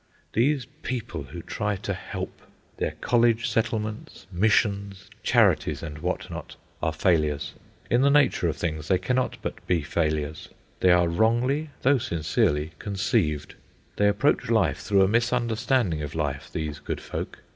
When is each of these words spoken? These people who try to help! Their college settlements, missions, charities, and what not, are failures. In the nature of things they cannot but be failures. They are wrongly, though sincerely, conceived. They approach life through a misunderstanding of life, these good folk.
These 0.33 0.65
people 0.81 1.25
who 1.25 1.43
try 1.43 1.75
to 1.75 1.93
help! 1.93 2.41
Their 2.77 2.93
college 3.01 3.47
settlements, 3.47 4.25
missions, 4.31 5.11
charities, 5.21 5.83
and 5.83 5.99
what 5.99 6.27
not, 6.31 6.55
are 6.81 6.91
failures. 6.91 7.53
In 7.87 8.01
the 8.01 8.09
nature 8.09 8.47
of 8.47 8.57
things 8.57 8.87
they 8.87 8.97
cannot 8.97 9.37
but 9.43 9.63
be 9.67 9.83
failures. 9.83 10.49
They 10.79 10.89
are 10.89 11.07
wrongly, 11.07 11.69
though 11.83 11.99
sincerely, 11.99 12.71
conceived. 12.79 13.53
They 13.97 14.07
approach 14.07 14.49
life 14.49 14.79
through 14.79 15.03
a 15.03 15.07
misunderstanding 15.07 16.01
of 16.01 16.15
life, 16.15 16.49
these 16.51 16.79
good 16.79 16.99
folk. 16.99 17.37